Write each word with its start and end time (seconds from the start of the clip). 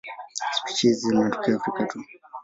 Spishi 0.55 0.87
hizi 0.87 1.07
zinatokea 1.07 1.55
Afrika 1.55 1.85
tu. 1.87 1.99